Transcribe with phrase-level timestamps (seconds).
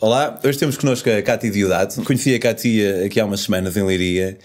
[0.00, 2.00] Olá, hoje temos connosco a Cátia Diodato.
[2.04, 4.38] Conheci a Cátia aqui há umas semanas em Leiria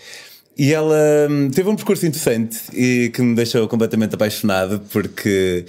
[0.57, 0.97] e ela
[1.29, 5.63] hum, teve um percurso interessante e que me deixou completamente apaixonado porque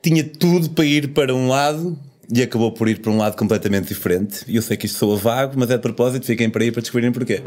[0.00, 1.98] tinha tudo para ir para um lado
[2.32, 4.44] e acabou por ir para um lado completamente diferente.
[4.46, 6.82] E eu sei que isto soa vago, mas é de propósito, fiquem para aí para
[6.82, 7.42] descobrirem porquê.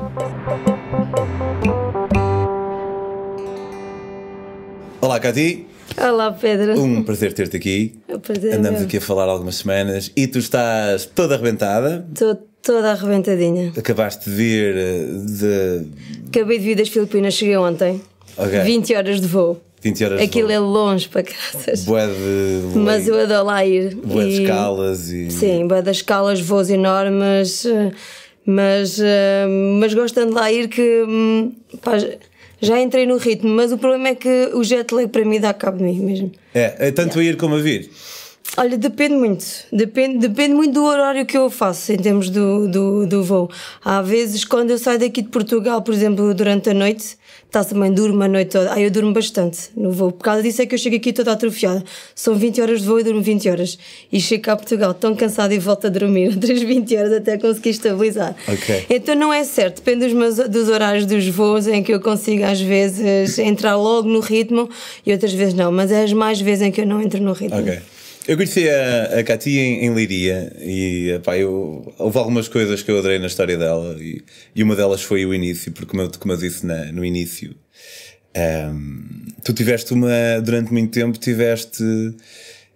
[4.99, 5.74] Olá, Cátia.
[5.97, 6.79] Olá, Pedro.
[6.79, 7.95] Um prazer ter-te aqui.
[8.09, 12.05] O prazer é Andamos aqui a falar algumas semanas e tu estás toda arrebentada.
[12.11, 13.71] Estou toda arrebentadinha.
[13.77, 15.87] Acabaste de vir eh, de
[16.27, 18.01] Acabei de vir das Filipinas, cheguei ontem.
[18.37, 18.59] Ok.
[18.59, 19.61] 20 horas de voo.
[19.81, 21.85] 20 horas Aquilo é longe para graças.
[21.85, 23.95] Bué de Mas eu adoro lá ir.
[23.95, 27.65] bué de E- escalas e Sim, bué das escalas, voos enormes.
[27.65, 27.91] eh,
[28.47, 29.45] Mas, eh,
[29.79, 31.93] mas gosto tanto de lá ir que hum, pá,
[32.65, 33.49] já entrei no ritmo.
[33.49, 36.31] Mas o problema é que o jet lag para mim dá cabo de mim mesmo.
[36.53, 37.89] É, é tanto a ir como a vir.
[38.57, 39.45] Olha, depende muito.
[39.71, 43.49] Depende, depende muito do horário que eu faço em termos do, do, do voo.
[43.83, 47.17] Há vezes, quando eu saio daqui de Portugal, por exemplo, durante a noite,
[47.57, 48.73] está também durmo a noite toda.
[48.73, 50.11] Aí eu durmo bastante no voo.
[50.11, 51.83] Por causa disso é que eu chego aqui toda atrofiada.
[52.13, 53.77] São 20 horas de voo e durmo 20 horas.
[54.11, 57.37] E chego cá a Portugal tão cansada e volto a dormir outras 20 horas até
[57.37, 58.35] conseguir estabilizar.
[58.47, 58.85] Ok.
[58.89, 59.77] Então não é certo.
[59.77, 64.07] Depende dos, meus, dos horários dos voos em que eu consigo, às vezes, entrar logo
[64.09, 64.69] no ritmo
[65.05, 65.71] e outras vezes não.
[65.71, 67.59] Mas é as mais vezes em que eu não entro no ritmo.
[67.59, 67.79] Ok.
[68.27, 72.89] Eu conheci a, a Cátia em, em Leiria e epá, eu, houve algumas coisas que
[72.89, 74.23] eu adorei na história dela e,
[74.55, 77.55] e uma delas foi o início, porque como eu, como eu disse na- no início,
[78.33, 79.03] ehm,
[79.43, 80.09] tu tiveste uma,
[80.43, 81.83] durante muito tempo, tiveste.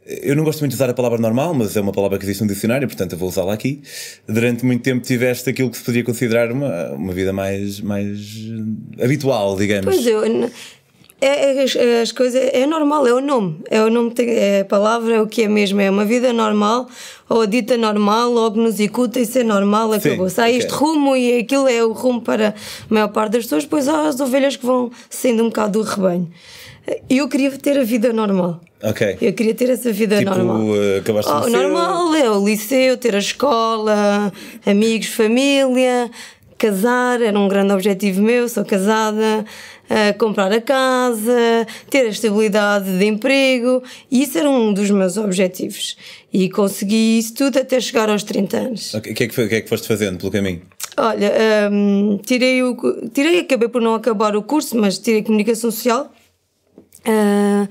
[0.05, 2.41] Eu não gosto muito de usar a palavra normal, mas é uma palavra que existe
[2.41, 3.81] no dicionário, portanto eu vou usá-la aqui.
[4.27, 8.19] Durante muito tempo tiveste aquilo que se poderia considerar uma, uma vida mais, mais
[9.01, 9.85] habitual, digamos.
[9.93, 10.25] Pois eu.
[10.25, 10.49] n-
[11.21, 12.41] É, é- as, as coisas.
[12.53, 13.57] É normal, é o nome.
[13.69, 15.81] É o nome, é a palavra, é o que é mesmo.
[15.81, 16.87] É uma vida normal,
[17.27, 20.29] ou a dita normal, logo nos ecuta, isso é normal, acabou.
[20.29, 20.59] Sim, Sai ok.
[20.59, 22.53] este rumo e aquilo é o rumo para a
[22.93, 26.29] maior parte das pessoas, depois há as ovelhas que vão saindo um bocado do rebanho.
[27.09, 28.59] Eu queria ter a vida normal.
[28.81, 29.17] Ok.
[29.21, 30.75] Eu queria ter essa vida Tipo, normal.
[30.75, 34.31] eh, acabaste Oh, normal é o liceu, ter a escola,
[34.65, 36.09] amigos, família,
[36.57, 39.45] casar, era um grande objetivo meu, sou casada,
[40.17, 45.97] comprar a casa, ter a estabilidade de emprego, e isso era um dos meus objetivos.
[46.31, 48.93] E consegui isso tudo até chegar aos 30 anos.
[48.93, 50.61] O que, é que, foi- que é que foste fazendo pelo caminho?
[50.97, 51.31] Olha,
[51.71, 52.75] hum, tirei o.
[53.13, 56.11] Tirei, acabei por não acabar o curso, mas tirei comunicação social.
[57.05, 57.67] Ah,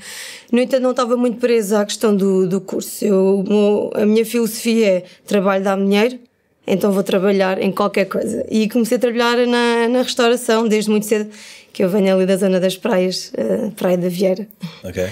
[0.51, 3.05] no entanto, não estava muito presa à questão do, do curso.
[3.05, 6.19] Eu, meu- a minha filosofia é trabalho dá dinheiro,
[6.67, 8.47] então vou trabalhar em qualquer coisa.
[8.51, 11.31] E comecei a trabalhar na, na restauração desde muito cedo,
[11.73, 14.47] que eu venho ali da zona das praias, ah, Praia da Vieira.
[14.85, 15.07] Ok.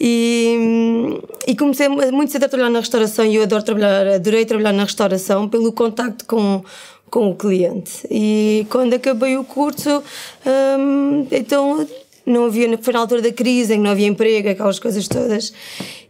[0.00, 4.72] E, e comecei muito cedo a trabalhar na restauração e eu adoro trabalhar, adorei trabalhar
[4.72, 6.64] na restauração pelo contacto com,
[7.10, 8.06] com o cliente.
[8.10, 10.02] E quando acabei o curso,
[10.46, 11.86] hum, então
[12.24, 15.52] não havia, foi na altura da crise em que não havia emprego, aquelas coisas todas.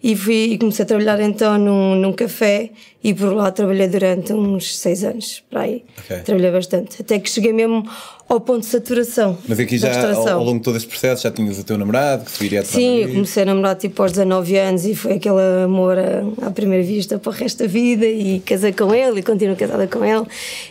[0.03, 2.71] E, fui, comecei a trabalhar então num, num café
[3.03, 5.85] e por lá trabalhei durante uns seis anos, para aí.
[5.99, 6.21] Ok.
[6.21, 7.03] Trabalhei bastante.
[7.03, 7.85] Até que cheguei mesmo
[8.31, 9.37] ao ponto de saturação.
[9.49, 12.25] Mas aqui já, ao, ao longo de todo este processo, já tinhas o teu namorado
[12.25, 15.99] que viria Sim, eu comecei a namorar tipo aos 19 anos e foi aquele amor
[15.99, 19.57] à à primeira vista para o resto da vida e casei com ele e continuo
[19.57, 20.25] casada com ele.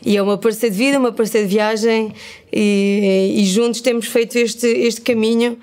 [0.06, 2.14] E é uma parceira de vida, uma parceira de viagem
[2.52, 5.58] e, e juntos temos feito este, este caminho.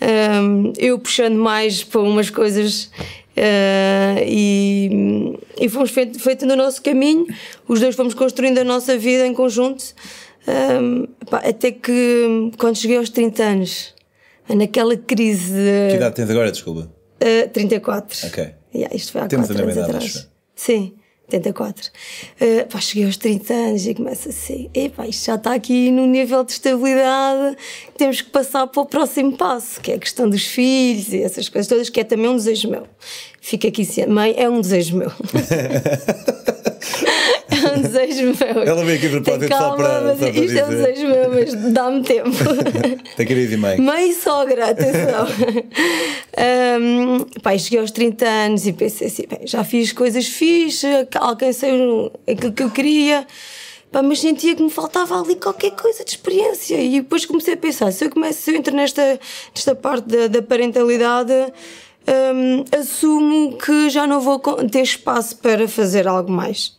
[0.00, 2.90] Hum, eu puxando mais para umas coisas
[3.36, 7.26] ah, e, e fomos feito, feito no nosso caminho,
[7.68, 9.84] os dois fomos construindo a nossa vida em conjunto.
[10.46, 13.94] Hum, pá, até que quando cheguei aos 30 anos,
[14.48, 16.90] naquela crise de Que idade tens agora, desculpa?
[17.22, 18.26] uh, 34.
[18.26, 18.54] Ok.
[18.74, 20.16] Yeah, isto foi há Temos a 4 mesma anos idade, atrás.
[20.26, 20.28] acho.
[20.56, 20.94] Sim,
[21.28, 21.90] 84.
[22.40, 26.06] Uh, pá, cheguei aos 30 anos e começa assim: epá, isto já está aqui no
[26.06, 27.56] nível de estabilidade,
[27.96, 31.48] temos que passar para o próximo passo, que é a questão dos filhos e essas
[31.48, 32.86] coisas todas, que é também um desejo meu.
[33.40, 35.12] Fica aqui, sim, mãe, é um desejo meu.
[37.72, 38.62] é um desejo meu.
[38.62, 39.08] Ela veio aqui
[39.38, 40.86] Tem só para- mas só para isto é um dizer.
[40.92, 42.30] desejo meu, mas dá-me tempo.
[43.16, 43.78] Tem querido e mãe.
[43.80, 45.26] Mãe e sogra, atenção.
[46.80, 50.86] um, pai, cheguei aos 30 anos e pensei assim: bem, já fiz coisas fixe,
[51.16, 51.70] alcancei
[52.30, 53.26] aquilo que eu queria,
[53.90, 56.76] pá, mas sentia que me faltava ali qualquer coisa de experiência.
[56.80, 59.18] E depois comecei a pensar: se eu, começo, se eu entro nesta,
[59.54, 61.32] nesta parte da, da parentalidade.
[62.34, 66.74] um, assumo que já não vou ter espaço para fazer algo mais.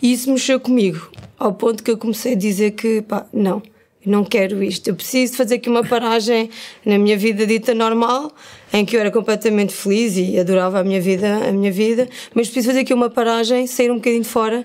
[0.00, 3.62] E isso mexeu comigo, ao ponto que eu comecei a dizer que, pá, não,
[4.04, 4.88] não quero isto.
[4.88, 6.50] Eu preciso fazer aqui uma paragem
[6.84, 8.32] na minha vida dita normal,
[8.72, 12.48] em que eu era completamente feliz e adorava a minha vida, a minha vida, mas
[12.48, 14.62] preciso fazer aqui uma paragem, sair um bocadinho de fora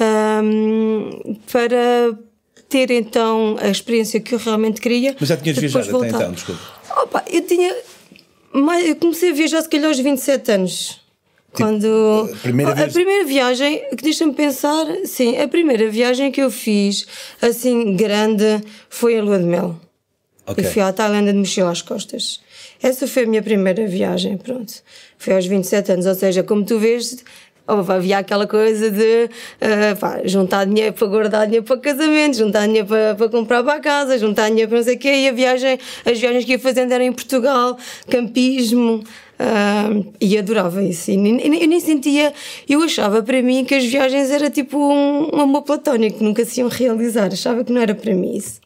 [0.00, 2.16] um, para
[2.68, 5.16] ter então a experiência que eu realmente queria.
[5.18, 6.60] Mas já tinhas viajado até então, desculpa.
[7.02, 7.74] Opa, eu tinha.
[8.86, 11.05] Eu comecei a viajar se calhar aos 27 anos.
[11.56, 12.88] Tipo, quando a primeira, vez...
[12.88, 17.06] a primeira viagem, que deixa-me pensar, sim, a primeira viagem que eu fiz
[17.40, 18.60] assim grande
[18.90, 19.76] foi a lua de mel.
[20.46, 20.64] Okay.
[20.64, 22.40] E fui à Tailândia de mochila às costas.
[22.80, 24.74] Essa foi a minha primeira viagem, pronto.
[25.18, 27.24] Foi aos 27 anos, ou seja, como tu vês,
[27.66, 32.86] havia aquela coisa de uh, pá, juntar dinheiro para guardar dinheiro para casamento, juntar dinheiro
[32.86, 35.32] para, para comprar para a casa, juntar dinheiro para não sei o quê, e a
[35.32, 37.76] viagem, as viagens que ia fazendo eram em Portugal,
[38.08, 39.02] campismo,
[39.40, 41.10] uh, e adorava isso.
[41.10, 42.32] E, eu nem sentia,
[42.68, 46.44] eu achava para mim que as viagens era tipo um, um amor platónico, que nunca
[46.44, 48.60] se iam realizar, achava que não era para mim isso.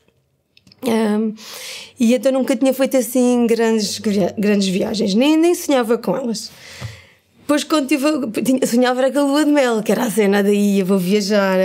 [0.82, 1.34] Um,
[1.98, 3.98] e então nunca tinha feito assim grandes,
[4.38, 6.50] grandes viagens, nem, nem sonhava com elas.
[7.50, 10.78] Depois, quando tive, sonhava era com a lua de mel, que era a cena daí,
[10.78, 11.58] eu vou viajar,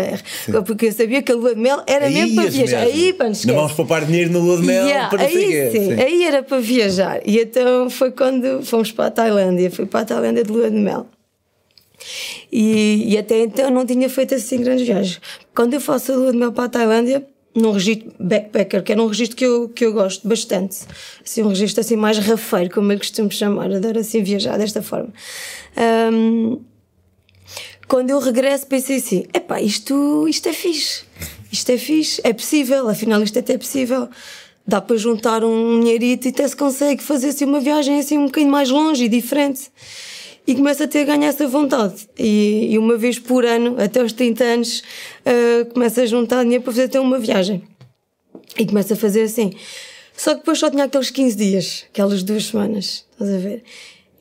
[0.44, 0.54] Sim.
[0.66, 2.86] porque eu sabia que a lua de mel era aí mesmo para viajar.
[2.86, 2.96] Mesmo.
[2.96, 5.94] Aí, pá, não vamos poupar dinheiro na lua de mel yeah, para aí, sim, sim,
[5.94, 7.22] aí era para viajar.
[7.24, 10.78] E então foi quando fomos para a Tailândia, fui para a Tailândia de lua de
[10.78, 11.06] mel.
[12.52, 15.22] E, e até então não tinha feito assim grandes viagens.
[15.54, 17.24] Quando eu faço a lua de mel para a Tailândia,
[17.56, 20.80] num registro backpacker, que é um registro que eu, que eu gosto bastante.
[21.26, 25.14] Assim, um registro assim mais rafeiro, como eu costumo chamar, adoro assim viajar desta forma.
[26.12, 26.60] Um,
[27.88, 31.04] quando eu regresso pensei assim, epá, isto, isto é fixe,
[31.52, 34.10] isto é fixe, é possível, afinal isto até é possível.
[34.68, 38.26] Dá para juntar um dinheirito e até se consegue fazer assim uma viagem assim um
[38.26, 39.70] bocadinho mais longe e diferente
[40.48, 42.08] e começo a ter a ganhar essa vontade.
[42.18, 44.84] E, e, uma vez por ano, até aos 30 anos,
[45.26, 47.64] uh, começo a juntar dinheiro para fazer até uma viagem.
[48.58, 49.54] E começo a fazer assim.
[50.16, 53.64] Só que depois só tinha aqueles 15 dias, aquelas duas semanas, estás a ver?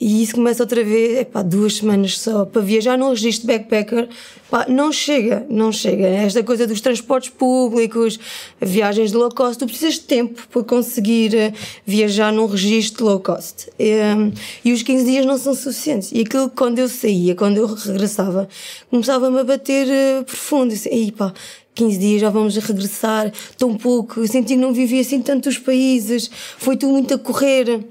[0.04, 4.06] E isso começa outra vez, é pá, duas semanas só, para viajar num registro backpacker,
[4.50, 6.06] pá, não chega, não chega.
[6.06, 8.20] Esta coisa dos transportes públicos,
[8.60, 11.54] viagens de low cost, tu precisas de tempo para conseguir eh,
[11.86, 13.70] viajar num registro low cost.
[13.78, 14.30] E, ehm,
[14.62, 16.12] e os 15 dias não são suficientes.
[16.12, 18.46] E aquilo quando eu saía, quando eu regressava,
[18.90, 20.74] começava-me a bater uh, profundo.
[20.84, 21.32] Aí pá,
[21.74, 26.30] 15 dias já vamos regressar, tão pouco, eu senti que não vivia assim tantos países,
[26.58, 27.82] foi tudo muito a correr.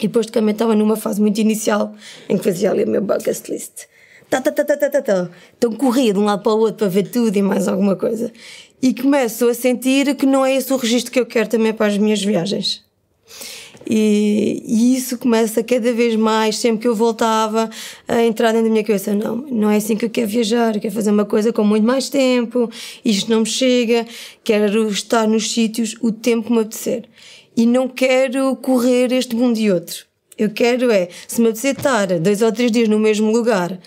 [0.00, 1.94] E depois também estava numa fase muito inicial
[2.28, 3.86] em que fazia ali o meu bucket list.
[4.30, 5.30] Tá, tá, tá, tá, tá, tá, tá.
[5.58, 8.32] Então corria de um lado para o outro para ver tudo e mais alguma coisa.
[8.80, 11.86] E começo a sentir que não é esse o registro que eu quero também para
[11.86, 12.82] as minhas viagens.
[13.88, 17.68] E, e, isso começa cada vez mais, sempre que eu voltava
[18.06, 20.80] a entrar dentro da minha cabeça: não, não é assim que eu quero viajar, eu
[20.80, 22.70] quero fazer uma coisa com muito mais tempo,
[23.04, 24.06] isto não me chega,
[24.44, 27.04] quero estar nos sítios o tempo que me apetecer
[27.56, 30.04] e não quero correr este mundo e outro.
[30.38, 33.78] Eu quero é, se me apetecer estar dois ou três dias no mesmo lugar,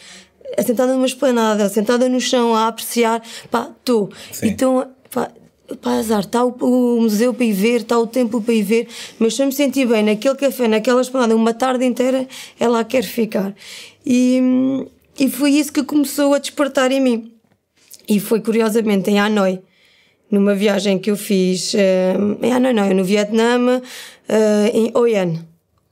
[0.64, 4.12] sentada numa esplanada, sentada no chão a apreciar, pá, estou.
[4.44, 5.32] Então, pá,
[5.82, 8.88] pá, azar, está o, o, museu para ir ver, está o templo para ir ver,
[9.18, 12.28] mas se eu me sentir bem naquele café, naquela esplanada, uma tarde inteira,
[12.60, 13.56] é lá quer ficar.
[14.06, 14.40] E,
[15.20, 17.34] e foi isso que começou a despertar em mim.
[18.08, 19.60] E foi curiosamente em Hanoi
[20.34, 21.78] numa viagem que eu fiz uh,
[22.42, 23.82] em Hanoi, não, no Vietnã, uh,
[24.74, 25.36] em Hoi An.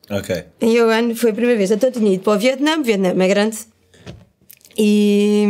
[0.10, 0.44] Ok.
[0.60, 1.70] Em Hoi An foi a primeira vez.
[1.70, 3.60] Então tinha ido para o Vietnã, o Vietnã é grande,
[4.76, 5.46] e,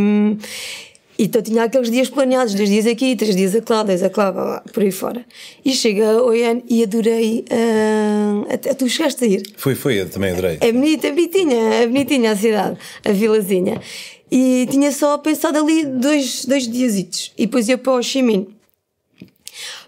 [1.18, 4.84] e então tinha aqueles dias planeados, dois dias aqui, três dias lá, dois lá, por
[4.84, 5.26] aí fora.
[5.64, 9.44] E chega a Hoi An e adorei, uh, até tu chegaste a ir.
[9.56, 10.58] Foi, foi, eu também adorei.
[10.60, 13.80] É bonita, é bonitinha, é bonitinha a cidade, a vilazinha.
[14.30, 17.32] E tinha só pensado ali dois, dois diasitos.
[17.38, 18.04] E depois ia para o Ho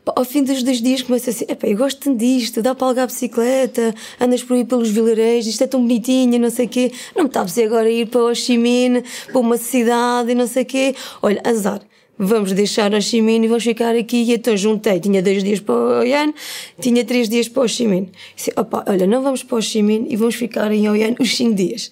[0.06, 3.08] Ao fim dos dois dias começa assim, epá, eu gosto tanto disto, dá para alugar
[3.08, 7.24] bicicleta, andas por aí pelos vilarejos, isto é tão bonitinho, não sei o quê, não
[7.24, 10.96] me está a agora ir para Minh, para uma cidade e não sei o quê.
[11.22, 11.82] Olha, azar,
[12.18, 14.24] vamos deixar Minh e vamos ficar aqui.
[14.24, 16.34] E então juntei, tinha dois dias para o Oian,
[16.80, 18.10] tinha três dias para o Ho Chi Minh.
[18.36, 21.16] Disse, opa, olha, não vamos para o Ho Chi Minh e vamos ficar em Oian
[21.20, 21.92] os cinco dias.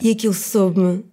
[0.00, 1.04] E aquilo soube-me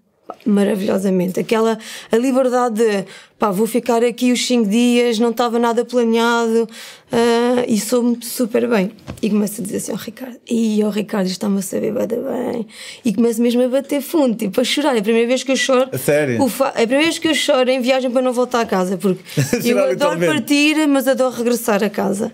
[0.45, 1.39] maravilhosamente.
[1.39, 1.77] Aquela
[2.11, 3.05] a liberdade de
[3.39, 8.67] pá, vou ficar aqui os 5 dias, não estava nada planeado uh, e sou-me super
[8.67, 8.91] bem.
[9.21, 11.93] E começo a dizer assim ao oh, Ricardo: e o oh, Ricardo está-me a saber
[11.93, 12.67] bem.
[13.03, 14.95] E começo mesmo a bater fundo, tipo a chorar.
[14.95, 15.89] É a primeira vez que eu choro.
[15.91, 16.43] A sério?
[16.43, 18.97] Ufa, é a primeira vez que eu choro em viagem para não voltar a casa,
[18.97, 19.23] porque
[19.63, 22.31] eu adoro partir, mas adoro regressar a casa.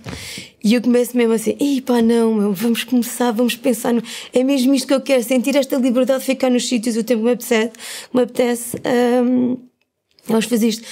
[0.63, 4.01] E eu começo mesmo assim, ei pá, não, meu, vamos começar, vamos pensar, no...
[4.33, 7.19] é mesmo isto que eu quero, sentir esta liberdade de ficar nos sítios o tempo
[7.19, 7.71] que me apetece.
[8.11, 8.75] Me apetece
[9.23, 9.57] um...
[10.27, 10.83] Vamos fazer isto.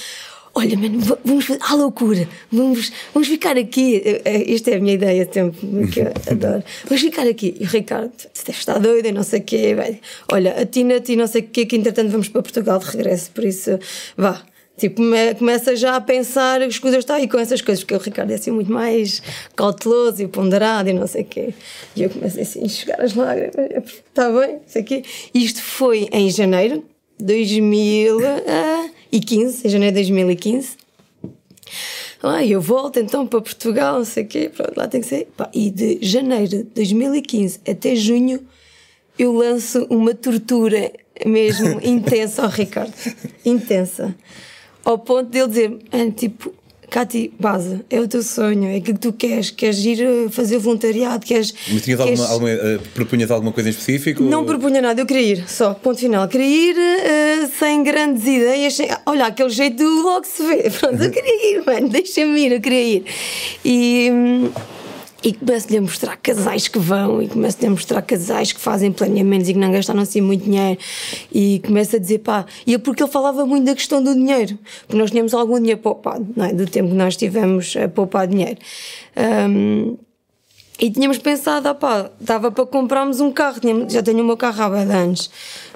[0.54, 4.02] olha, mano, vamos fazer à loucura, vamos, vamos ficar aqui.
[4.46, 5.56] Isto é a minha ideia tempo,
[5.88, 6.62] que eu adoro.
[6.84, 7.56] Vamos ficar aqui.
[7.58, 9.74] E o Ricardo, tu deves estar doida, não sei o quê.
[9.74, 10.00] Vai.
[10.30, 13.30] Olha, a Tina-te e não sei o quê, que entretanto vamos para Portugal de regresso,
[13.32, 13.78] por isso,
[14.16, 14.42] vá.
[14.76, 15.02] Tipo,
[15.38, 18.34] começa já a pensar as coisas está aí com essas coisas, porque o Ricardo é
[18.34, 19.22] assim muito mais
[19.54, 21.54] cauteloso e ponderado e não sei o quê.
[21.94, 23.54] E eu comecei assim a enxugar as lágrimas,
[24.08, 25.04] está bem, sei quê.
[25.32, 26.84] Isto foi em janeiro
[27.16, 27.44] de
[29.14, 30.76] 2015, em janeiro de 2015.
[32.22, 35.28] Ah, eu volto então para Portugal, não sei o quê, pronto, lá tem que ser.
[35.52, 38.40] E de janeiro de 2015 até junho
[39.18, 40.90] eu lanço uma tortura
[41.24, 42.94] mesmo intensa ao Ricardo.
[43.44, 44.14] Intensa
[44.84, 46.52] ao ponto de ele dizer, ah, tipo,
[46.94, 51.26] Cati, base, é o teu sonho, é que tu queres, queres ir eh, fazer voluntariado,
[51.26, 51.52] queres.
[51.72, 52.20] Mas tinhas queres...
[52.20, 54.22] alguma, alguma, uh, propunhas alguma coisa em específico?
[54.22, 54.46] Não ou...
[54.46, 56.28] propunha nada, eu queria ir, só, ponto final.
[56.28, 58.88] Queria ir uh, sem grandes ideias, sem...
[59.06, 60.70] olha, aquele jeito logo se vê.
[60.78, 63.04] Pronto, eu queria ir, mano, deixa-me ir, eu queria ir.
[63.64, 64.10] E.
[64.12, 64.50] Hum,
[65.24, 69.48] e começo-lhe a mostrar casais que vão e começo-lhe a mostrar casais que fazem planeamentos
[69.48, 70.78] e que não gastaram assim muito dinheiro.
[71.32, 74.58] E começo a dizer pá, e é porque ele falava muito da questão do dinheiro
[74.86, 76.52] porque nós tínhamos algum dinheiro poupado não é?
[76.52, 78.58] do tempo que nós tivemos a poupar dinheiro.
[79.16, 79.96] Um,
[80.78, 84.74] e tínhamos pensado, ah pá, dava para comprarmos um carro, já tenho o meu carro
[84.74, 85.30] há de anos,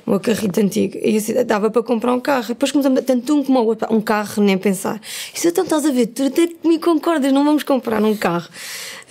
[0.08, 2.48] meu carrito antigo, e assim, dava para comprar um carro.
[2.48, 5.00] Depois começamos, tanto um como o outro, um carro, nem pensar.
[5.34, 8.48] Isso então estás a ver, tu até me concordas, não vamos comprar um carro.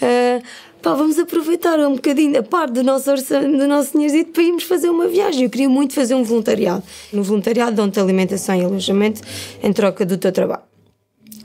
[0.01, 0.43] Uh,
[0.81, 4.63] pá, vamos aproveitar um bocadinho a parte do nosso orçamento, do nosso dinheiro para irmos
[4.63, 5.43] fazer uma viagem.
[5.43, 6.83] Eu queria muito fazer um voluntariado.
[7.13, 9.21] No voluntariado dão-te alimentação e alojamento
[9.61, 10.76] em troca do teu trabalho.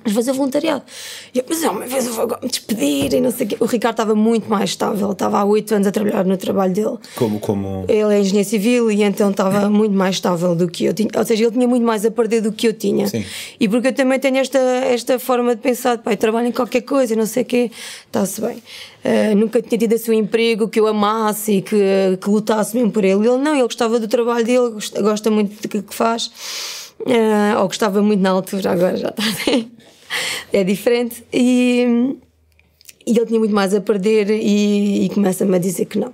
[0.04, 0.82] Mas fazer voluntariado.
[1.34, 3.56] E eu, mas é uma vez eu vou me despedir e não sei o quê.
[3.60, 6.96] O Ricardo estava muito mais estável, estava há oito anos a trabalhar no trabalho dele.
[7.16, 7.84] Como, como?
[7.88, 11.08] Ele é engenheiro civil e então estava muito mais estável do que eu tinha.
[11.16, 13.06] Ou seja, ele tinha muito mais a perder do que eu tinha.
[13.06, 13.24] Sim.
[13.60, 17.12] E porque eu também tenho esta, esta forma de pensar, pai, trabalho em qualquer coisa
[17.12, 17.70] e não sei o quê,
[18.06, 18.62] está-se bem.
[19.04, 21.76] Uh, nunca tinha tido assim um emprego que eu amasse e que,
[22.20, 23.26] que lutasse mesmo por ele.
[23.26, 26.26] Ele não, ele gostava do trabalho dele, gosta, muito do que faz.
[27.00, 29.22] Uh, ou gostava muito na altura, agora já está
[30.52, 31.24] é diferente.
[31.32, 32.16] E,
[33.06, 36.12] e ele tinha muito mais a perder e, e começa-me a dizer que não.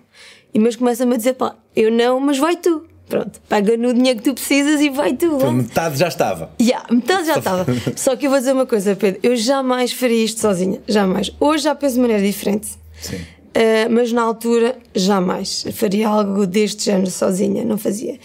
[0.53, 2.85] E mas começa-me a dizer, pá, eu não, mas vai tu.
[3.09, 5.37] Pronto, paga no dinheiro que tu precisas e vai tu.
[5.37, 6.51] Então, metade já estava.
[6.61, 7.67] Yeah, metade já estava.
[7.97, 11.31] Só que eu vou dizer uma coisa, Pedro, eu jamais faria isto sozinha, jamais.
[11.41, 12.69] Hoje já penso de maneira diferente.
[13.01, 13.17] Sim.
[13.17, 15.65] Uh, mas na altura, jamais.
[15.73, 18.19] Faria algo deste género sozinha, não fazia.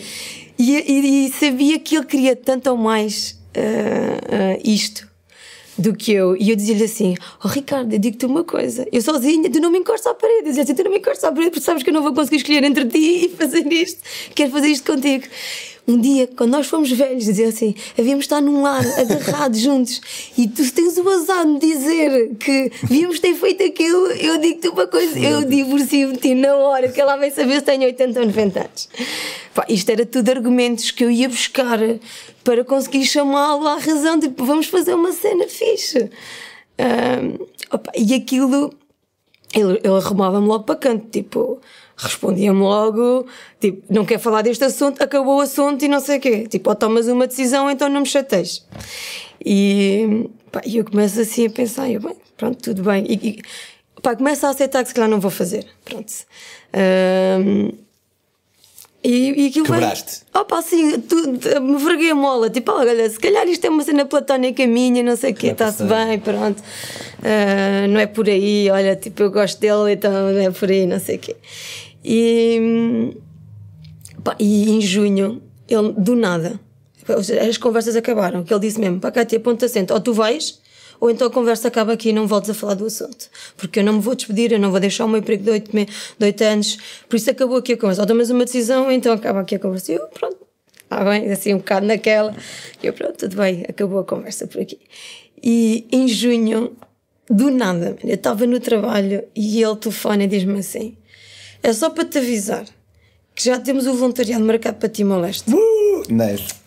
[0.60, 5.08] E, e, e sabia que ele queria tanto ou mais uh, uh, isto
[5.78, 6.36] do que eu.
[6.38, 9.80] E eu dizia-lhe assim: Oh Ricardo, eu digo-te uma coisa, eu sozinha, tu não me
[9.80, 10.40] encostas à parede.
[10.40, 12.14] Eu dizia assim: Tu não me encostas à parede porque sabes que eu não vou
[12.14, 14.02] conseguir escolher entre ti e fazer isto,
[14.36, 15.26] quero fazer isto contigo.
[15.86, 20.00] Um dia, quando nós fomos velhos, dizia assim: havíamos estar num lar, agarrados juntos,
[20.38, 24.88] e tu tens o azar de dizer que devíamos ter feito aquilo, eu digo-te uma
[24.88, 28.26] coisa: eu divorcio-me de ti na hora, que ela vai saber se tenho 80 ou
[28.28, 28.90] 90 anos.
[29.70, 31.80] Isto era tudo argumentos que eu ia buscar
[32.44, 36.10] para conseguir chamá-lo à razão, tipo, vamos fazer uma cena fixe.
[36.80, 38.74] Um, opa, e aquilo,
[39.54, 41.62] ele, ele arrumava-me logo para canto, tipo,
[41.96, 43.28] respondia-me logo,
[43.60, 46.48] tipo, não quer falar deste assunto, acabou o assunto e não sei o quê.
[46.48, 48.66] Tipo, ou tomas uma decisão, então não me chateis.
[49.46, 53.06] E pá, eu começo assim a pensar, eu, bem, pronto, tudo bem.
[53.08, 53.42] E, e
[54.02, 56.12] pá, começo a aceitar que se calhar não vou fazer, pronto.
[56.76, 57.83] Um,
[59.04, 60.22] e, e aquilo Quebraste?
[60.32, 61.16] Vai, opa, assim, tu,
[61.62, 62.50] me verguei a mola.
[62.50, 65.84] Tipo, olha, se calhar isto é uma cena platónica minha, não sei o quê, está-se
[65.84, 66.60] bem, pronto.
[66.60, 70.86] Uh, não é por aí, olha, tipo, eu gosto dele, então não é por aí,
[70.86, 71.36] não sei o quê.
[72.04, 73.14] E,
[74.24, 76.60] pá, e em junho, ele, do nada,
[77.48, 80.63] as conversas acabaram, que ele disse mesmo, pá, Cátia, ponto assento, ou tu vais
[81.04, 83.30] ou então a conversa acaba aqui e não voltes a falar do assunto.
[83.58, 85.70] Porque eu não me vou despedir, eu não vou deixar o meu emprego de oito,
[86.18, 86.78] de anos,
[87.10, 88.04] por isso acabou aqui a conversa.
[88.04, 89.92] Ou tomas uma decisão, então acaba aqui a conversa.
[89.92, 90.38] E eu, pronto,
[90.90, 92.34] ah, bem, assim um bocado naquela.
[92.82, 94.80] E eu, pronto, tudo bem, acabou a conversa por aqui.
[95.44, 96.72] E em junho,
[97.30, 100.96] do nada, eu estava no trabalho e ele telefona e diz-me assim:
[101.62, 102.64] é só para te avisar
[103.36, 105.54] que já temos o voluntariado marcado para Timor-Leste.
[105.54, 106.63] Uh, nice.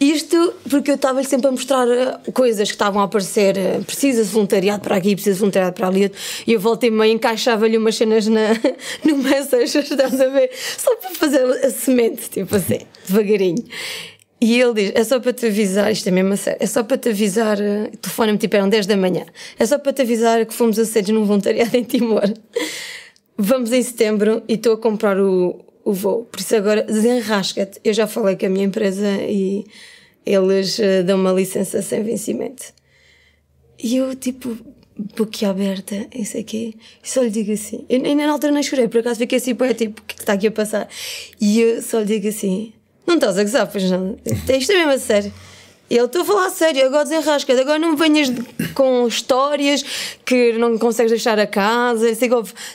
[0.00, 3.58] Isto porque eu estava-lhe sempre a mostrar eh, coisas que estavam a aparecer.
[3.58, 6.12] Eh, precisa de voluntariado para aqui, precisa de voluntariado para ali.
[6.46, 8.50] E eu voltei meio, encaixava-lhe umas cenas na,
[9.04, 10.50] no Messenger, estás a ver?
[10.78, 13.64] Só para fazer a semente, tipo assim, devagarinho.
[14.40, 16.84] E ele diz: É só para te avisar, isto é mesmo a sério, é só
[16.84, 17.60] para te avisar.
[17.60, 19.26] Eh, telefone-me tipo, eram 10 da manhã.
[19.58, 22.32] É só para te avisar que fomos aceitos num voluntariado em Timor.
[23.36, 26.24] Vamos em setembro e estou a comprar o, o voo.
[26.30, 27.80] Por isso agora desenrasca-te.
[27.82, 29.64] Eu já falei com a minha empresa e
[30.24, 32.74] eles uh, dão uma licença sem vencimento.
[33.82, 34.54] E eu, tipo,
[35.16, 37.86] boquiaberta, isso aqui, só lhe digo assim.
[37.88, 40.20] Eu, nem na altura não chorei, por acaso fiquei assim, pô, tipo, o é que
[40.20, 40.88] está aqui a passar?
[41.40, 42.74] E eu só lhe digo assim:
[43.06, 44.18] não estás a gozar, pois não?
[44.26, 45.32] Isto é mesmo a sério.
[45.90, 48.30] Ele estou a falar a sério, agora desenrasca, agora não me venhas
[48.74, 49.82] com histórias
[50.24, 52.28] que não consegues deixar a casa, sei,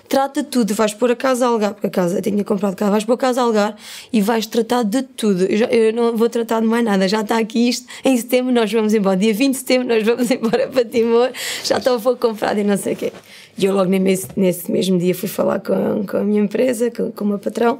[0.10, 2.90] trata tudo, vais pôr a casa a alugar, porque a casa, eu tinha comprado casa,
[2.90, 3.76] vais pôr a casa a alugar
[4.12, 5.44] e vais tratar de tudo.
[5.44, 8.52] Eu, já, eu não vou tratar de mais nada, já está aqui isto, em setembro
[8.52, 11.32] nós vamos embora, dia 20 de setembro nós vamos embora para Timor,
[11.64, 13.14] já está o fogo comprado e não sei o quê.
[13.56, 17.12] E eu logo nesse, nesse mesmo dia fui falar com, com a minha empresa, com,
[17.12, 17.80] com o meu patrão,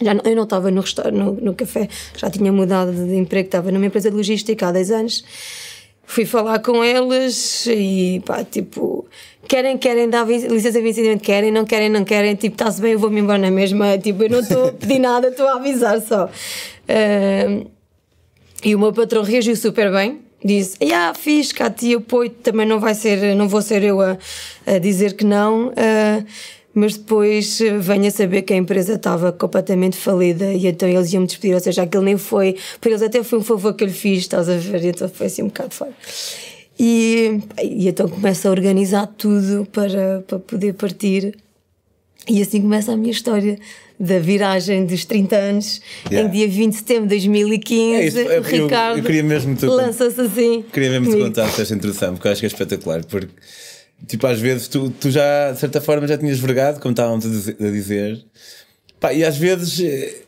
[0.00, 0.82] já não, eu não estava no,
[1.12, 4.90] no, no café, já tinha mudado de emprego, estava numa empresa de logística há 10
[4.90, 5.24] anos.
[6.04, 9.06] Fui falar com eles e pá, tipo,
[9.46, 12.98] querem, querem dar licença de vencimento, querem, não querem, não querem, tipo, está-se bem, eu
[12.98, 16.24] vou-me embora na mesma, tipo, eu não estou a pedir nada, estou a avisar só.
[16.26, 17.70] Uh,
[18.64, 22.66] e o meu patrão reagiu super bem, disse, ah, yeah, fiz, cá te apoio, também
[22.66, 24.18] não vai ser, não vou ser eu a,
[24.66, 25.68] a dizer que não.
[25.68, 26.26] Uh,
[26.74, 31.12] mas depois eh, venho a saber que a empresa estava completamente falida e então eles
[31.12, 33.84] iam me despedir, ou seja, aquele nem foi, para eles até foi um favor que
[33.84, 34.84] eu lhe fiz, estás a ver?
[34.84, 35.92] Então foi assim um bocado fora.
[36.78, 41.36] E, e então começo a organizar tudo para, para poder partir.
[42.28, 43.58] E assim começa a minha história
[43.98, 46.26] da viragem dos 30 anos, yeah.
[46.26, 48.18] em dia 20 de setembro de 2015.
[48.18, 49.02] É eu, Ricardo
[49.66, 50.64] lança-se assim.
[50.72, 53.04] Queria mesmo te contar esta introdução, porque eu acho que é espetacular.
[53.04, 53.28] Porque
[54.06, 57.70] Tipo, às vezes tu, tu já, de certa forma, já tinhas vergado, como estávamos a
[57.70, 58.24] dizer.
[58.98, 59.80] Pá, e às vezes.
[59.80, 60.22] Eh,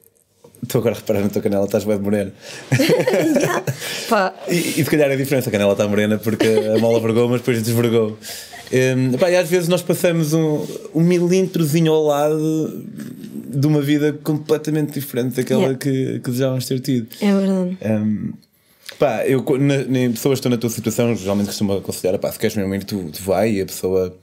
[0.62, 2.32] estou agora a reparar na tua canela, estás bem de morena.
[4.48, 7.28] e, e se calhar é a diferença, a canela está morena porque a mola vergou,
[7.28, 8.16] mas depois desvergou.
[8.72, 12.84] Um, pá, e às vezes nós passamos um, um milímetrozinho ao lado
[13.54, 15.78] de uma vida completamente diferente daquela yeah.
[15.78, 17.08] que, que desejávamos ter tido.
[17.20, 17.76] É verdade.
[17.84, 18.32] Um,
[19.02, 19.78] Pá, eu, na,
[20.12, 23.10] pessoas que estão na tua situação, geralmente costumo aconselhar, pá, se queres mesmo ir, tu,
[23.10, 24.16] tu vai e a pessoa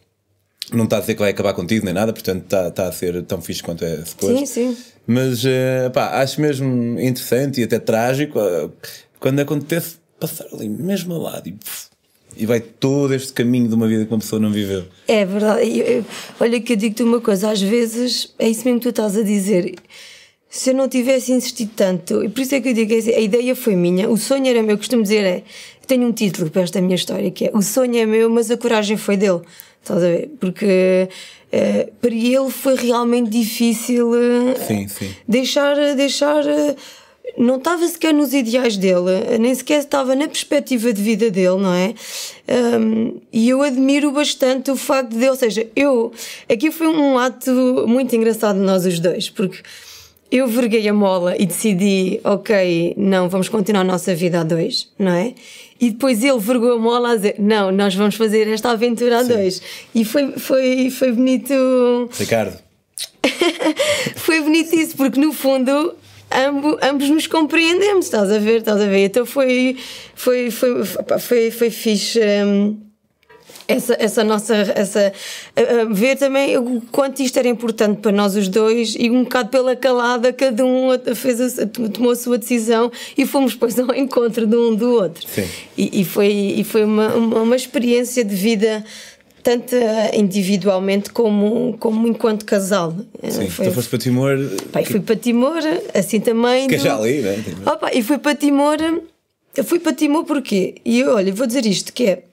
[0.71, 3.21] não está a dizer que vai acabar contigo nem nada, portanto está, está a ser
[3.24, 4.38] tão fixe quanto é suposto.
[4.38, 4.77] Sim, sim.
[5.05, 8.71] Mas uh, pá, acho mesmo interessante e até trágico uh,
[9.19, 11.57] quando acontece passar ali mesmo ao lado e,
[12.38, 14.85] e vai todo este caminho de uma vida que uma pessoa não viveu.
[15.09, 15.77] É verdade.
[15.77, 16.05] Eu, eu,
[16.39, 19.24] olha que eu digo-te uma coisa, às vezes é isso mesmo que tu estás a
[19.24, 19.75] dizer
[20.50, 23.55] se eu não tivesse insistido tanto, e por isso é que eu digo a ideia
[23.55, 25.44] foi minha, o sonho era meu, eu costumo dizer é,
[25.85, 28.57] tenho um título para esta minha história que é o sonho é meu, mas a
[28.57, 29.42] coragem foi dele.
[29.81, 30.29] Estás a ver?
[30.40, 31.09] Porque
[31.53, 35.09] uh, para ele foi realmente difícil uh, sim, sim.
[35.27, 36.75] deixar, deixar uh,
[37.38, 41.74] não estava sequer nos ideais dele, nem sequer estava na perspectiva de vida dele, não
[41.74, 41.94] é?
[42.77, 46.12] Um, e eu admiro bastante o facto de, ou seja, eu,
[46.51, 47.51] aqui foi um ato
[47.88, 49.59] muito engraçado de nós os dois, porque
[50.31, 54.89] eu verguei a mola e decidi, ok, não, vamos continuar a nossa vida a dois,
[54.98, 55.33] não é?
[55.81, 59.24] E depois ele vergou a mola a dizer, não, nós vamos fazer esta aventura a
[59.24, 59.33] Sim.
[59.33, 59.61] dois.
[59.96, 62.09] E foi, foi, foi bonito.
[62.18, 62.57] Ricardo.
[64.15, 65.96] foi bonito isso, porque no fundo
[66.31, 69.05] ambos, ambos nos compreendemos, estás a ver, estás a ver?
[69.05, 69.77] Então foi,
[70.13, 72.20] foi, foi, foi, foi, foi fixe.
[72.46, 72.88] Um,
[73.70, 74.55] essa, essa nossa.
[74.55, 75.14] Essa,
[75.55, 79.50] uh, ver também o quanto isto era importante para nós os dois e um bocado
[79.50, 84.48] pela calada, cada um fez a, tomou a sua decisão e fomos depois ao encontro
[84.48, 85.25] de um do outro.
[85.27, 85.46] Sim.
[85.77, 86.27] E, e foi,
[86.58, 88.84] e foi uma, uma, uma experiência de vida
[89.44, 89.75] tanto
[90.14, 92.96] individualmente como, como enquanto casal.
[93.29, 94.38] Sim, foi, tu foste para Timor.
[94.72, 94.92] Pai, que...
[94.92, 95.62] fui para Timor,
[95.94, 96.68] assim também.
[96.68, 96.84] Que do...
[96.84, 97.44] já ali, né?
[97.66, 98.77] Opa, e fui para Timor.
[99.55, 100.75] Eu fui para Timor porquê?
[100.84, 102.24] E olha, vou dizer isto: que é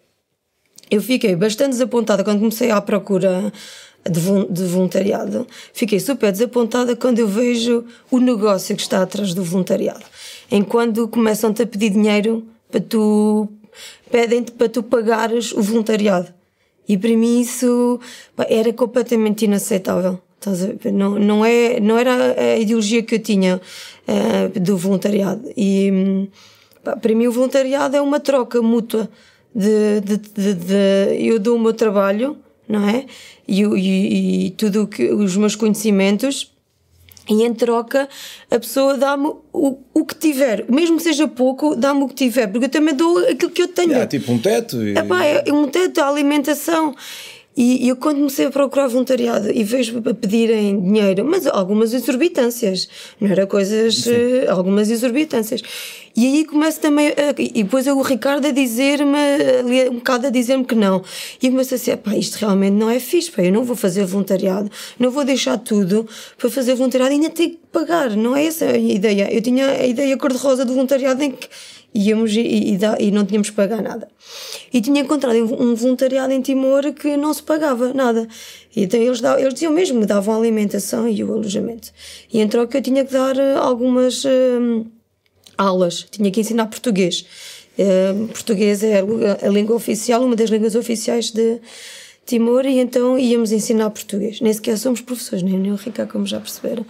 [0.90, 3.52] eu fiquei bastante desapontada quando comecei à procura
[4.08, 5.46] de, voluntariado.
[5.72, 10.04] Fiquei super desapontada quando eu vejo o negócio que está atrás do voluntariado.
[10.50, 13.48] Enquanto começam-te a pedir dinheiro para tu
[14.10, 16.32] pedem-te para tu pagares o voluntariado.
[16.88, 17.98] E para mim isso
[18.34, 20.20] pá, era completamente inaceitável.
[20.92, 23.60] Não, não, é, não era a ideologia que eu tinha
[24.06, 25.50] uh, do voluntariado.
[25.56, 26.28] E
[26.84, 29.10] pá, para mim o voluntariado é uma troca mútua
[29.56, 32.36] de, de, de, de eu dou o meu trabalho,
[32.68, 33.06] não é?
[33.48, 36.52] E, e, e tudo que, os meus conhecimentos
[37.28, 38.08] e em troca
[38.50, 42.48] a pessoa dá-me o, o que tiver, mesmo que seja pouco, dá-me o que tiver,
[42.48, 43.94] porque eu também dou aquilo que eu tenho.
[43.94, 44.84] É tipo um teto.
[44.84, 44.96] E...
[44.96, 46.94] Epá, é um teto, a alimentação.
[47.56, 52.88] E, eu quando comecei a procurar voluntariado e vejo a pedirem dinheiro, mas algumas exorbitâncias,
[53.18, 55.62] não era coisas, uh, algumas exorbitâncias.
[56.14, 60.64] E aí começo também, a, e depois o Ricardo a dizer-me, um bocado a dizer-me
[60.64, 61.02] que não.
[61.42, 64.04] E começo a dizer, pá, isto realmente não é fixe, pá, eu não vou fazer
[64.04, 68.46] voluntariado, não vou deixar tudo para fazer voluntariado e ainda tenho que pagar, não é
[68.46, 69.32] essa a ideia.
[69.32, 71.48] Eu tinha a ideia cor-de-rosa do voluntariado em que
[71.96, 74.08] íamos e, e, e, não tínhamos que pagar nada.
[74.72, 78.28] E tinha encontrado um voluntariado em Timor que não se pagava nada.
[78.74, 81.90] E então eles, davam, eles diziam mesmo, me davam a alimentação e o alojamento.
[82.32, 84.86] E em troca eu tinha que dar eh, algumas uh,
[85.56, 87.24] aulas, tinha que ensinar português.
[87.78, 91.60] Uh, português é a, a língua oficial, uma das línguas oficiais de
[92.26, 94.40] Timor, e então íamos ensinar português.
[94.40, 96.84] Nem sequer somos professores, nem o Ricardo, como já perceberam.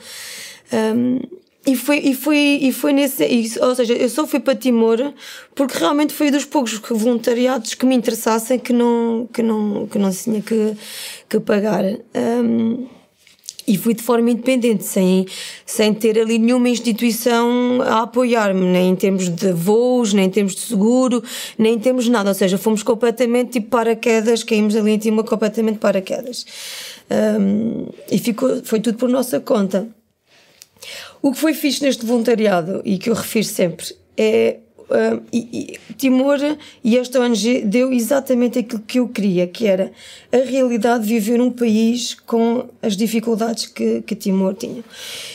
[0.72, 1.20] Um,
[1.66, 3.24] e foi, e foi, e foi nesse.
[3.24, 5.12] E, ou seja, eu só fui para Timor
[5.54, 10.10] porque realmente foi dos poucos voluntariados que me interessassem que não, que não, que não
[10.10, 10.76] tinha que,
[11.28, 11.84] que pagar.
[11.84, 12.86] Um,
[13.66, 15.26] e fui de forma independente, sem,
[15.64, 20.54] sem ter ali nenhuma instituição a apoiar-me, nem em termos de voos, nem em termos
[20.54, 21.20] de seguro,
[21.58, 22.30] nem em termos de nada.
[22.30, 26.46] Ou seja, fomos completamente tipo paraquedas, caímos ali em cima completamente paraquedas.
[27.10, 29.88] Um, e ficou, foi tudo por nossa conta.
[31.26, 33.86] O que foi fixe neste voluntariado e que eu refiro sempre
[34.16, 34.58] é
[34.88, 36.38] Uh, e, e, Timor
[36.84, 39.90] e esta ONG deu exatamente aquilo que eu queria, que era
[40.30, 44.84] a realidade de viver num país com as dificuldades que, que Timor tinha.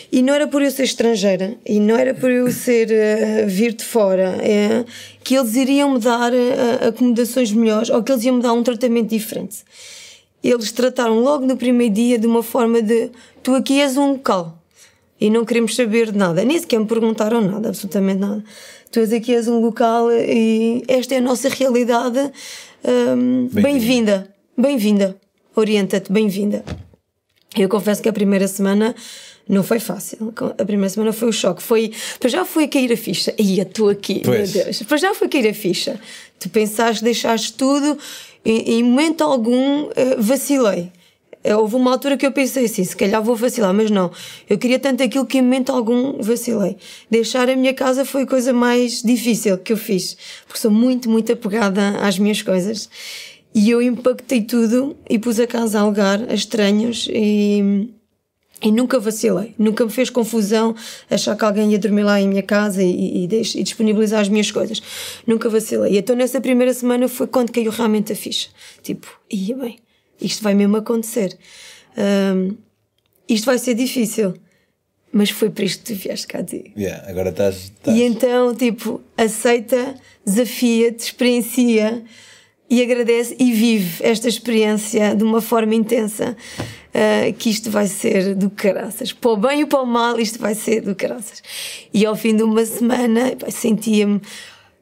[0.10, 3.74] E não era por eu ser estrangeira, e não era por eu ser uh, vir
[3.74, 4.86] de fora, é,
[5.22, 8.64] que eles iriam me dar uh, acomodações melhores ou que eles iam me dar um
[8.64, 9.66] tratamento diferente.
[10.42, 13.10] Eles trataram logo no primeiro dia de uma forma de
[13.44, 14.61] tu aqui és um local
[15.22, 16.44] e não queremos saber de nada.
[16.44, 18.44] Nem sequer me perguntaram nada, absolutamente nada.
[18.92, 22.20] Tu és aqui, és um local e esta é a nossa realidade.
[22.84, 25.16] Um, bem-vinda, bem-vinda.
[25.56, 26.66] Orienta-te, bem-vinda.
[27.56, 28.96] Eu confesso que a primeira semana
[29.48, 30.34] não foi fácil.
[30.58, 31.62] A primeira semana foi o choque.
[31.62, 33.34] Foi, para já foi cair a ficha.
[33.38, 34.54] Ia, estou aqui, pois.
[34.54, 34.82] meu Deus.
[34.84, 36.00] Para já foi cair a ficha.
[36.40, 37.98] Tu pensaste, deixaste tudo,
[38.44, 40.92] e em momento algum eh, vacilei.
[41.44, 44.12] Eh, houve uma altura que eu pensei assim, se calhar vou vacilar, mas não.
[44.50, 46.78] Eu queria tanto aquilo que em momento algum vacilei.
[47.10, 51.10] Deixar a minha casa foi a coisa mais difícil que eu fiz, porque sou muito,
[51.10, 52.90] muito apegada às minhas coisas.
[53.54, 57.90] E eu impactei tudo e pus a casa a alugar a estranhos e,
[58.62, 59.54] e nunca vacilei.
[59.58, 60.74] Nunca me fez confusão
[61.10, 64.50] achar que alguém ia dormir lá em minha casa e, e, e disponibilizar as minhas
[64.52, 64.82] coisas.
[65.28, 65.94] Nunca vacilei.
[65.94, 68.50] E então nessa primeira semana foi quando caiu realmente a ficha.
[68.82, 69.80] Tipo, ia bem
[70.22, 71.38] isto vai mesmo acontecer.
[71.98, 72.56] Um,
[73.28, 74.34] isto vai ser difícil.
[75.14, 76.72] Mas foi para isto que tu vieste cá dizer.
[76.78, 82.02] Yeah, agora estás, E então, tipo, aceita, desafia-te, experiencia
[82.70, 86.38] e agradece e vive esta experiência de uma forma intensa.
[86.92, 89.14] Uh, que isto vai ser do caraças.
[89.14, 91.42] Para o bem e para o mal, isto vai ser do caraças.
[91.94, 94.22] E ao fim de uma semana, sentia-me.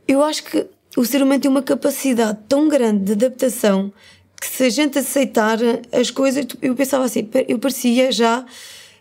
[0.07, 0.65] Eu acho que
[0.97, 3.93] o ser humano tem uma capacidade tão grande de adaptação
[4.39, 5.57] que se a gente aceitar
[5.91, 8.45] as coisas, eu pensava assim, eu parecia já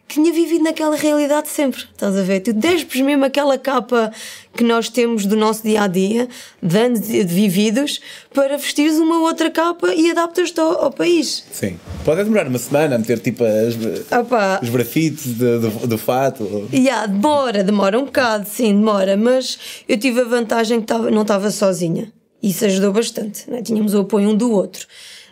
[0.09, 2.40] que tinha vivido naquela realidade sempre, estás a ver?
[2.40, 4.11] Tu despes mesmo aquela capa
[4.57, 6.27] que nós temos do nosso dia a dia,
[6.62, 8.01] de anos vividos,
[8.33, 11.44] para vestires uma outra capa e adaptas-te ao, ao, país.
[11.53, 11.79] Sim.
[12.07, 13.77] Pode demorar uma semana a meter tipo as,
[14.11, 14.61] Opa.
[14.62, 16.66] os brafites de, do, do fato.
[16.72, 21.22] Yeah, demora, demora um bocado, sim, demora, mas eu tive a vantagem que tava, não
[21.22, 22.11] estava sozinha.
[22.42, 23.61] Isso ajudou bastante, né?
[23.61, 24.87] tínhamos o apoio um do outro.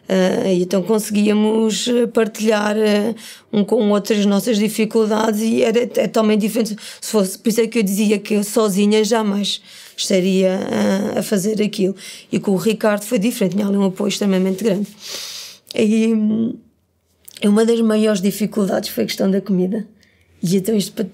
[0.08, 3.14] Uh, então conseguíamos partilhar uh,
[3.52, 6.76] um com o outro as nossas dificuldades e era é totalmente diferente.
[7.00, 9.60] Se fosse, por isso é que eu dizia que eu sozinha jamais
[9.96, 11.96] estaria uh, a fazer aquilo.
[12.30, 14.86] E com o Ricardo foi diferente, tinha ali um apoio extremamente grande.
[15.74, 16.54] E um,
[17.44, 19.86] uma das maiores dificuldades foi a questão da comida.
[20.42, 21.06] E então isto para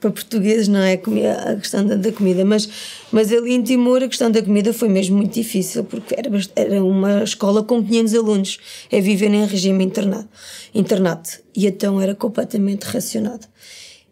[0.00, 0.94] para portugueses, não é?
[0.94, 2.68] A questão da, comida, mas,
[3.12, 6.82] mas ali em Timor a questão da comida foi mesmo muito difícil, porque era, era
[6.82, 8.58] uma escola com 500 alunos,
[8.90, 10.28] é viver em regime internado,
[10.74, 13.46] internato, e então era completamente racionado.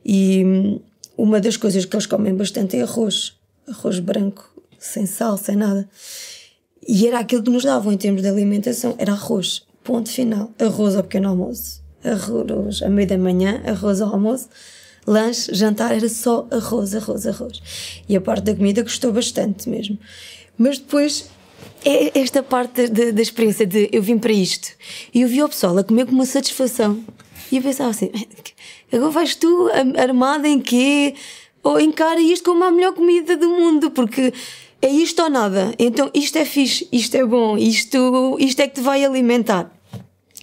[0.05, 0.81] E hum,
[1.17, 3.35] uma das coisas que eles comem bastante é arroz,
[3.67, 4.49] arroz branco,
[4.79, 5.89] sem sal, sem nada.
[6.87, 10.97] E era aquilo que nos davam em termos de alimentação, era arroz, ponto final, arroz
[10.97, 14.49] ao pequeno almoço, arroz à meia da manhã, arroz ao almoço,
[15.09, 17.63] lanche, jantar, era só arroz, arroz, arroz.
[18.09, 19.99] E a parte da comida gostou bastante mesmo.
[20.57, 21.31] Mas depois,
[21.85, 24.71] é esta parte da, da experiência de eu vim para isto
[25.15, 27.03] e eu vi o pessoal a comer com uma satisfação.
[27.51, 28.11] E eu pensava assim:
[28.93, 31.15] agora vais tu armada em quê?
[31.63, 34.33] Ou encara isto como a melhor comida do mundo, porque
[34.81, 35.75] é isto ou nada.
[35.79, 39.71] Então isto é fixe, isto é bom, isto, isto é que te vai alimentar.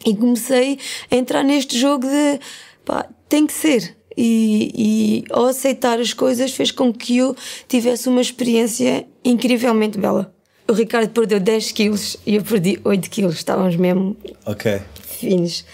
[0.05, 0.77] E comecei
[1.09, 2.39] a entrar neste jogo de
[2.83, 7.35] pá, tem que ser e, e ao aceitar as coisas fez com que eu
[7.67, 10.33] tivesse uma experiência incrivelmente bela.
[10.67, 14.81] O Ricardo perdeu 10 quilos e eu perdi 8 quilos, estávamos mesmo okay.
[15.01, 15.65] finos.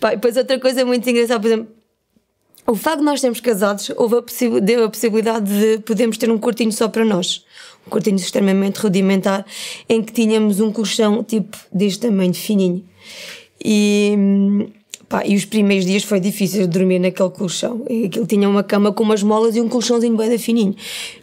[0.00, 1.68] Pá, depois outra coisa muito engraçada, por exemplo,
[2.66, 6.38] o facto de nós sermos casados houve a deu a possibilidade de podermos ter um
[6.38, 7.44] quartinho só para nós.
[7.86, 9.44] Um quartinho extremamente rudimentar,
[9.88, 12.84] em que tínhamos um colchão tipo deste tamanho fininho.
[13.64, 14.68] E hum,
[15.10, 17.84] Pá, e os primeiros dias foi difícil dormir naquele colchão.
[18.06, 20.72] Aquilo tinha uma cama com umas molas e um colchãozinho bem fininho.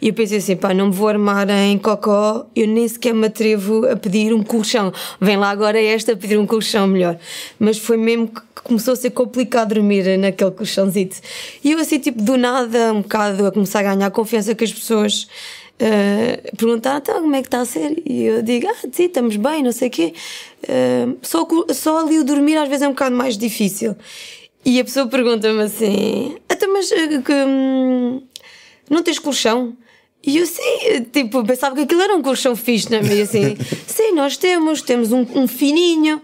[0.02, 3.28] E eu pensei assim, pá, não me vou armar em cocó, eu nem sequer me
[3.28, 4.92] atrevo a pedir um colchão.
[5.18, 7.16] Vem lá agora esta a pedir um colchão melhor.
[7.58, 11.16] Mas foi mesmo que começou a ser complicado dormir naquele colchãozito.
[11.64, 14.72] E eu assim, tipo, do nada, um bocado a começar a ganhar confiança com as
[14.72, 15.26] pessoas
[15.80, 19.36] uh, perguntar então, como é que está a ser e eu digo, ah, sim, estamos
[19.36, 20.14] bem, não sei o quê.
[20.64, 23.96] Uh, só, só ali o dormir às vezes é um bocado mais difícil.
[24.64, 28.22] E a pessoa pergunta-me assim, até mas uh, que, hum,
[28.90, 29.76] não tens colchão?
[30.24, 33.14] E eu sim, tipo, pensava que aquilo era um colchão fixe, não é?
[33.14, 36.20] E assim, sim, nós temos, temos um, um fininho.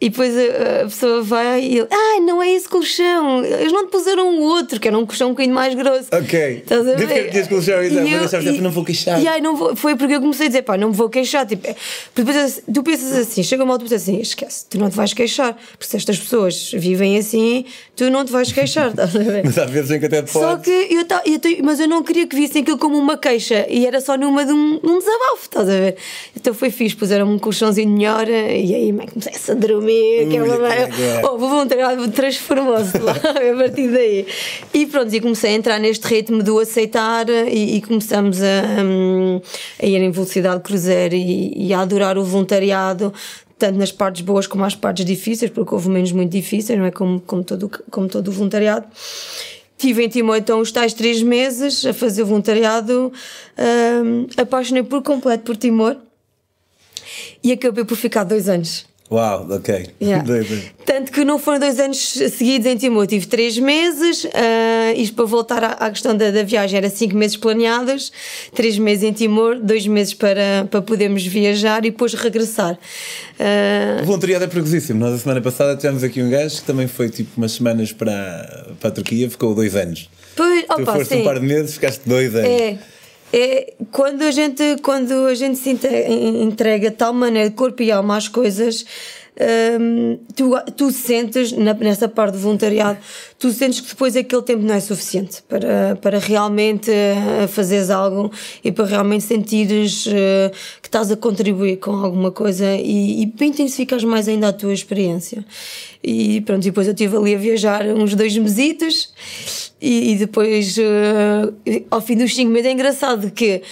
[0.00, 3.90] E depois a, pessoa vai e ele, ah, não é esse colchão, eles não te
[3.90, 6.06] puseram o outro, que era um colchão um bocadinho mais grosso.
[6.12, 6.58] Ok.
[6.58, 7.32] Estás a ver?
[7.32, 9.20] Deve colchão e, e mas eu, não vou queixar.
[9.20, 11.44] E aí não vou, foi porque eu comecei a dizer, pá, não me vou queixar.
[11.46, 11.74] Tipo, é,
[12.14, 15.58] depois tu pensas assim, chega uma altura e assim, esquece, tu não te vais queixar,
[15.72, 17.64] porque se estas pessoas vivem assim,
[17.96, 19.42] tu não te vais queixar, estás a ver?
[19.44, 22.24] mas às vezes em que até te Só que eu, eu, mas eu não queria
[22.28, 25.68] que vissem aquilo como uma queixa e era só numa de um, um desabafo, estás
[25.68, 25.96] a ver?
[26.36, 30.42] Então foi fixe, puseram-me um colchãozinho melhor e aí comecei a dormir comer, que é
[30.42, 31.20] uma maravilha.
[31.24, 34.26] Oh, vou voluntariado transformou-se lá a partir daí.
[34.74, 39.40] E pronto, e comecei a entrar neste ritmo do aceitar e, e começamos a, um,
[39.82, 43.12] a, ir em velocidade cruzeiro e, e a adorar o voluntariado
[43.58, 46.92] tanto nas partes boas como nas partes difíceis, porque houve menos muito difíceis, não é?
[46.92, 48.86] Como, como, todo, como todo o voluntariado.
[49.76, 53.12] Tive em Timor então os tais três meses a fazer voluntariado,
[54.04, 55.96] um, apaixonei por completo por Timor
[57.42, 58.86] e acabei por ficar dois anos.
[59.10, 59.88] Uau, ok.
[60.02, 60.24] Yeah.
[60.84, 64.24] Tanto que não foram dois anos seguidos em Timor, tive três meses.
[64.24, 64.28] Uh,
[64.96, 68.12] isto para voltar à, à questão da, da, viagem, era cinco meses planeados,
[68.54, 72.74] três meses em Timor, dois meses para, para podermos viajar e depois regressar.
[72.74, 74.02] Uh...
[74.02, 75.00] O voluntariado é perigosíssimo.
[75.00, 78.66] Nós, a semana passada, tivemos aqui um gajo que também foi tipo umas semanas para,
[78.78, 80.10] para a Turquia, ficou dois anos.
[80.36, 81.20] Pois, tu opa, foste sim.
[81.22, 82.48] um par de meses, ficaste dois anos.
[82.48, 82.78] É.
[83.32, 88.16] É, quando a gente quando a gente se entrega de tal maneira corpo e alma
[88.16, 88.86] às coisas
[90.34, 92.98] tu, tu sentes na, nessa parte do voluntariado
[93.38, 98.30] tu sentes que depois aquele tempo não é suficiente para, para realmente uh, fazeres algo
[98.64, 100.50] e para realmente sentires uh,
[100.82, 104.72] que estás a contribuir com alguma coisa e, e para intensificares mais ainda a tua
[104.72, 105.44] experiência.
[106.02, 109.12] E pronto, depois eu estive ali a viajar uns dois mesitos
[109.80, 113.62] e, e depois, uh, ao fim dos 5 meses, é engraçado que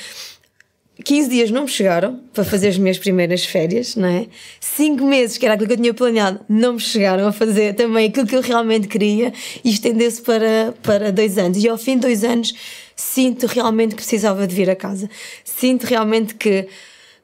[1.05, 4.27] 15 dias não me chegaram para fazer as minhas primeiras férias, não é?
[4.61, 8.09] 5 meses, que era aquilo que eu tinha planeado, não me chegaram a fazer também
[8.09, 9.33] aquilo que eu realmente queria
[9.63, 11.63] e estendeu-se para, para dois anos.
[11.63, 12.55] E ao fim de dois anos,
[12.95, 15.09] sinto realmente que precisava de vir a casa.
[15.45, 16.67] Sinto realmente que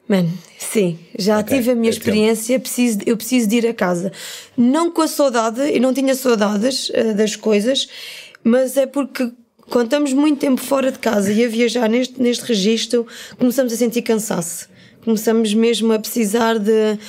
[0.07, 4.11] Mano, sim, já okay, tive a minha experiência, preciso, eu preciso de ir a casa.
[4.55, 7.87] Não com a saudade, eu não tinha saudades uh, das coisas,
[8.43, 9.31] mas é porque
[9.73, 13.07] quando estamos muito tempo fora de casa e a viajar neste, neste registro,
[13.39, 14.69] começamos a sentir cansaço.
[15.03, 16.99] Começamos mesmo a precisar de,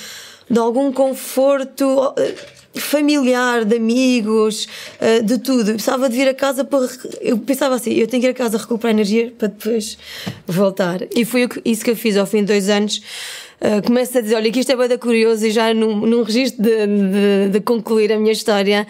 [0.49, 2.33] de algum conforto eh,
[2.73, 4.67] familiar, de amigos,
[4.99, 5.69] eh, de tudo.
[5.69, 6.89] Eu precisava de vir a casa para.
[7.21, 9.95] Eu pensava assim, eu tenho que ir a casa recuperar energia para depois
[10.47, 11.01] voltar.
[11.15, 12.99] E foi isso que eu fiz ao fim de dois anos.
[13.61, 16.63] Uh, começo a dizer: olha, que isto é bem curioso e já num, num registro
[16.63, 18.87] de, de, de concluir a minha história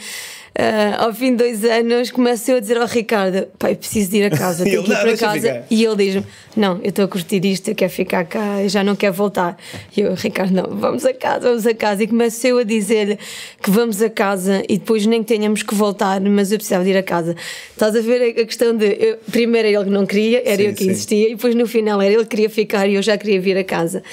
[0.59, 4.17] uh, ao fim de dois anos, começo eu a dizer ao Ricardo: pai, preciso de
[4.17, 5.63] ir a casa, tenho que ir para casa.
[5.69, 8.83] E ele diz-me: Não, eu estou a curtir isto, eu quero ficar cá, eu já
[8.83, 9.57] não quero voltar.
[9.95, 12.03] E eu, Ricardo, não, vamos a casa, vamos a casa.
[12.03, 13.17] E começo eu a dizer
[13.61, 16.91] que vamos a casa e depois nem que tenhamos que voltar, mas eu precisava de
[16.91, 17.35] ir a casa.
[17.71, 18.85] Estás a ver a questão de.
[18.99, 20.91] Eu, primeiro era ele que não queria, era sim, eu que sim.
[20.91, 23.57] insistia, e depois no final era ele que queria ficar e eu já queria vir
[23.57, 24.03] a casa.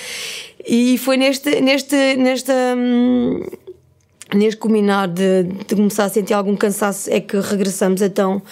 [0.67, 2.55] E foi neste, neste, nesta.
[4.33, 8.43] Hum, neste culminar de, de, começar a sentir algum cansaço é que regressamos então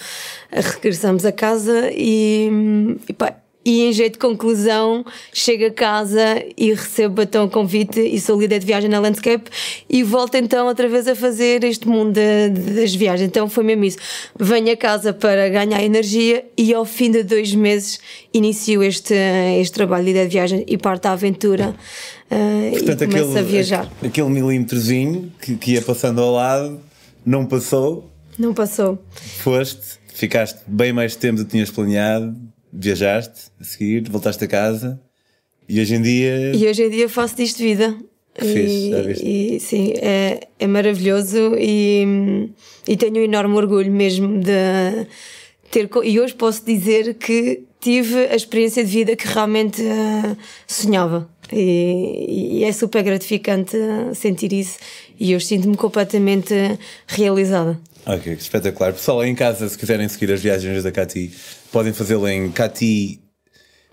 [0.51, 2.49] regressamos a casa e,
[3.07, 7.99] e pá, e em jeito de conclusão, chego a casa e recebo então o convite
[7.99, 9.49] e sou líder de viagem na Landscape
[9.87, 13.27] e volto então outra vez a fazer este mundo de, de, das viagens.
[13.27, 13.97] Então foi mesmo isso.
[14.39, 17.99] Venho a casa para ganhar energia e ao fim de dois meses
[18.33, 19.13] inicio este,
[19.59, 21.75] este trabalho de líder de viagem e parto à aventura.
[22.31, 23.91] Uh, Portanto, e começo aquele, a viajar.
[24.03, 26.79] Aquele milímetrozinho que, que ia passando ao lado
[27.23, 28.09] não passou.
[28.39, 28.97] Não passou.
[29.13, 32.35] Foste, ficaste bem mais tempo do que tinhas planeado
[32.71, 34.99] viajaste a seguir, voltaste a casa
[35.67, 36.55] e hoje em dia.
[36.55, 37.95] E hoje em dia faço disto vida.
[38.33, 42.49] Que fixe, já E, e, sim, é, é maravilhoso e,
[42.87, 45.07] e tenho um enorme orgulho mesmo de
[45.69, 45.89] ter.
[46.03, 51.29] E hoje posso dizer que tive a experiência de vida que realmente eh, sonhava.
[51.51, 53.75] E, e é super gratificante
[54.13, 54.77] sentir isso.
[55.19, 56.53] E eu sinto-me completamente
[57.07, 57.77] realizada.
[58.05, 58.93] Ok, espetacular.
[58.93, 61.31] Pessoal, em casa, se quiserem seguir as viagens da Cati,
[61.71, 63.19] podem fazê-lo em Cati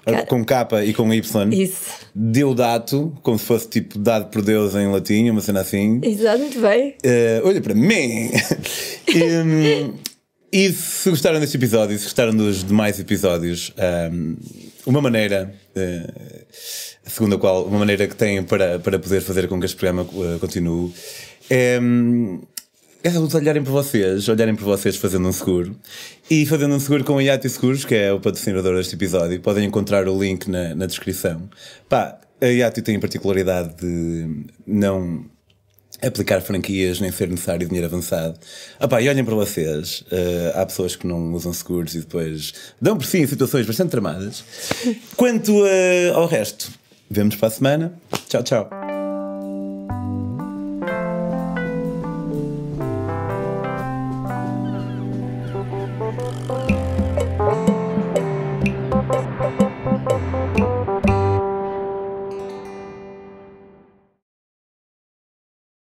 [0.05, 1.53] Ca- com capa e com Y.
[1.53, 1.91] Isso.
[2.15, 6.01] Deodato, como se fosse tipo dado por Deus em latim, uma cena assim.
[6.03, 6.95] Exato, muito bem.
[7.03, 8.31] Eh, olha para mim!
[9.11, 9.95] Hum,
[10.53, 13.73] e se gostaram deste episódio, se gostaram dos demais episódios,
[14.13, 14.37] hum,
[14.85, 16.45] uma maneira, eh,
[17.05, 20.07] segundo a qual, uma maneira que têm para, para poder fazer com que este programa
[20.13, 20.93] eh, continue,
[21.49, 21.79] é
[23.03, 25.77] eles olharem para vocês, olharem para vocês fazendo um seguro
[26.31, 29.41] e fazendo um seguro com a Yati Seguros, que é o patrocinador deste episódio.
[29.41, 31.49] Podem encontrar o link na, na descrição.
[31.89, 35.25] Pá, a Yati tem a particularidade de não
[36.01, 38.39] aplicar franquias nem ser necessário dinheiro avançado.
[38.79, 42.53] Ah pá, e olhem para vocês, eh, há pessoas que não usam seguros e depois
[42.81, 44.45] dão por si em situações bastante tramadas.
[45.17, 46.71] Quanto eh, ao resto,
[47.11, 47.93] vemos para a semana.
[48.29, 48.78] Tchau, tchau.